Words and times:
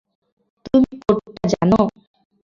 তুমি 0.65 0.91
কোডটা 1.03 1.43
জানো? 1.53 1.79